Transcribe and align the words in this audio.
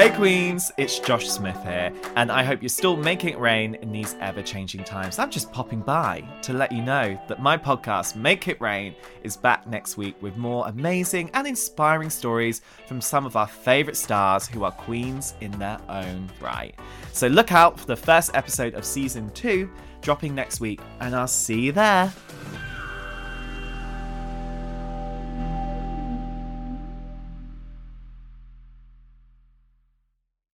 Hey 0.00 0.08
Queens, 0.16 0.72
it's 0.78 0.98
Josh 0.98 1.28
Smith 1.28 1.62
here, 1.62 1.92
and 2.16 2.32
I 2.32 2.42
hope 2.42 2.62
you're 2.62 2.70
still 2.70 2.96
making 2.96 3.34
it 3.34 3.38
rain 3.38 3.74
in 3.74 3.92
these 3.92 4.14
ever 4.20 4.40
changing 4.40 4.82
times. 4.82 5.18
I'm 5.18 5.30
just 5.30 5.52
popping 5.52 5.80
by 5.80 6.24
to 6.40 6.54
let 6.54 6.72
you 6.72 6.80
know 6.80 7.20
that 7.28 7.42
my 7.42 7.58
podcast, 7.58 8.16
Make 8.16 8.48
It 8.48 8.58
Rain, 8.62 8.94
is 9.24 9.36
back 9.36 9.66
next 9.66 9.98
week 9.98 10.14
with 10.22 10.38
more 10.38 10.66
amazing 10.68 11.30
and 11.34 11.46
inspiring 11.46 12.08
stories 12.08 12.62
from 12.86 13.02
some 13.02 13.26
of 13.26 13.36
our 13.36 13.46
favourite 13.46 13.96
stars 13.96 14.46
who 14.46 14.64
are 14.64 14.72
queens 14.72 15.34
in 15.42 15.50
their 15.58 15.78
own 15.90 16.30
right. 16.40 16.74
So 17.12 17.26
look 17.26 17.52
out 17.52 17.78
for 17.78 17.86
the 17.86 17.96
first 17.96 18.30
episode 18.32 18.72
of 18.74 18.86
season 18.86 19.28
two 19.30 19.68
dropping 20.00 20.34
next 20.34 20.60
week, 20.60 20.80
and 21.00 21.14
I'll 21.14 21.26
see 21.26 21.60
you 21.60 21.72
there. 21.72 22.10